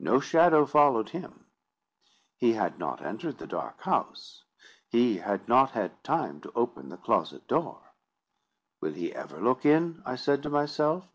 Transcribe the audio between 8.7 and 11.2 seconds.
"Will he ever look in?" I said to myself.